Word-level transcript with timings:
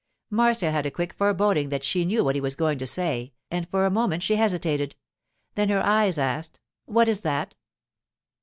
Marcia 0.31 0.71
had 0.71 0.87
a 0.87 0.89
quick 0.89 1.13
foreboding 1.13 1.69
that 1.69 1.83
she 1.83 2.05
knew 2.05 2.23
what 2.23 2.33
he 2.33 2.41
was 2.41 2.55
going 2.55 2.79
to 2.79 2.87
say, 2.87 3.33
and 3.51 3.69
for 3.69 3.85
a 3.85 3.91
moment 3.91 4.23
she 4.23 4.35
hesitated; 4.35 4.95
then 5.53 5.69
her 5.69 5.85
eyes 5.85 6.17
asked: 6.17 6.59
'What 6.85 7.07
is 7.07 7.21
that? 7.21 7.55